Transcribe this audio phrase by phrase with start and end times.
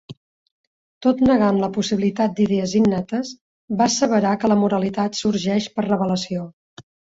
[1.05, 3.35] Tot negant la possibilitat d'idees innates,
[3.83, 6.51] va asseverar que la moralitat sorgeix per revelació.